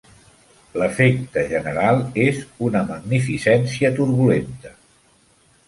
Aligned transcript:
L'efecte 0.81 1.43
general 1.51 2.01
és 2.25 2.41
una 2.69 2.83
magnificència 2.89 3.95
turbulenta. 4.03 4.77